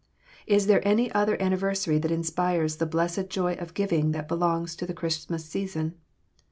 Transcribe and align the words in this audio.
Is 0.47 0.65
there 0.65 0.81
any 0.83 1.11
other 1.11 1.39
anniversary 1.39 1.99
that 1.99 2.09
inspires 2.09 2.77
the 2.77 2.87
blessed 2.87 3.29
joy 3.29 3.53
of 3.59 3.75
giving 3.75 4.13
that 4.13 4.27
belongs 4.27 4.75
to 4.77 4.87
the 4.87 4.95
Christmas 4.95 5.45
season? 5.45 5.93